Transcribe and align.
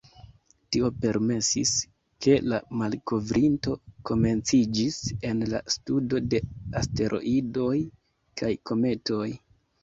Tio 0.75 0.87
permesis, 1.01 1.73
ke 2.25 2.33
la 2.53 2.59
malkovrinto 2.79 3.73
komenciĝis 4.11 4.97
en 5.33 5.45
la 5.51 5.61
studo 5.75 6.23
de 6.33 6.41
asteroidoj 6.83 7.77
kaj 8.43 8.51
kometoj. 8.73 9.23